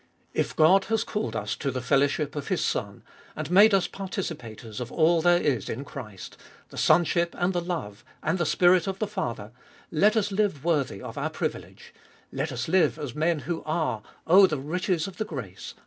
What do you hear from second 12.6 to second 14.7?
live as men who are— oh the